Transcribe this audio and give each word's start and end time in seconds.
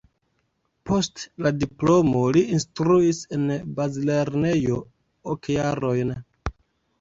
Post 0.89 1.19
la 1.47 1.51
diplomo 1.63 2.23
li 2.37 2.43
instruis 2.55 3.19
en 3.37 3.45
bazlernejo 3.77 4.81
ok 5.35 5.53
jarojn. 5.59 6.17